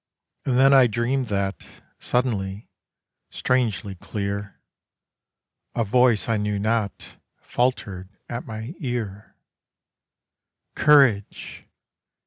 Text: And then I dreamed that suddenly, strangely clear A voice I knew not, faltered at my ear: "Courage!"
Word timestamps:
And 0.45 0.57
then 0.57 0.73
I 0.73 0.87
dreamed 0.87 1.27
that 1.27 1.63
suddenly, 1.99 2.67
strangely 3.29 3.93
clear 3.93 4.59
A 5.75 5.83
voice 5.83 6.27
I 6.27 6.37
knew 6.37 6.57
not, 6.57 7.17
faltered 7.39 8.09
at 8.27 8.47
my 8.47 8.73
ear: 8.79 9.35
"Courage!" 10.73 11.65